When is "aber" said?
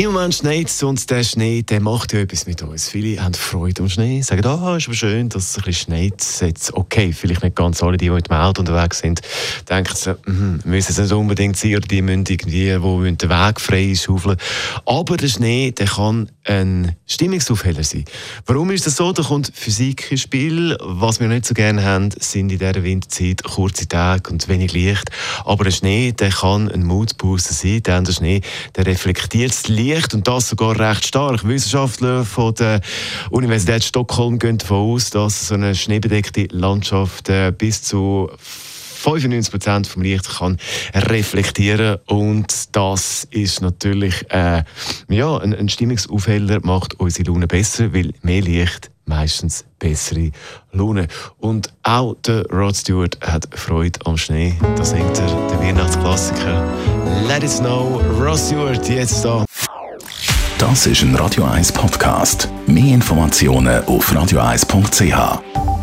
4.86-4.96, 14.86-15.18, 25.44-25.64